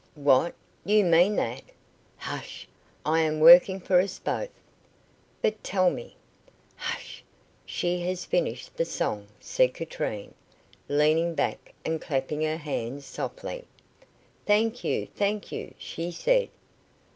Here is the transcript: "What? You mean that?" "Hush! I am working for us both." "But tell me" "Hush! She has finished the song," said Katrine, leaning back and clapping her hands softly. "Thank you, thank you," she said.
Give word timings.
"What? 0.15 0.55
You 0.83 1.03
mean 1.03 1.35
that?" 1.35 1.61
"Hush! 2.17 2.67
I 3.05 3.19
am 3.19 3.39
working 3.39 3.79
for 3.79 3.99
us 4.01 4.17
both." 4.17 4.49
"But 5.43 5.63
tell 5.63 5.91
me" 5.91 6.15
"Hush! 6.75 7.23
She 7.67 7.99
has 8.07 8.25
finished 8.25 8.75
the 8.77 8.83
song," 8.83 9.27
said 9.39 9.75
Katrine, 9.75 10.33
leaning 10.89 11.35
back 11.35 11.75
and 11.85 12.01
clapping 12.01 12.41
her 12.41 12.57
hands 12.57 13.05
softly. 13.05 13.65
"Thank 14.47 14.83
you, 14.83 15.05
thank 15.05 15.51
you," 15.51 15.75
she 15.77 16.09
said. 16.09 16.49